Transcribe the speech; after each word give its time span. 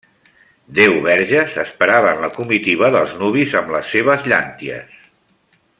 Deu 0.77 0.95
verges 1.07 1.57
esperaven 1.63 2.23
la 2.23 2.31
comitiva 2.39 2.89
dels 2.97 3.13
nuvis 3.21 3.55
amb 3.61 3.73
les 3.77 3.93
seves 3.97 4.27
llànties. 4.33 4.99